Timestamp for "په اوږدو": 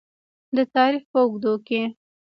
1.11-1.53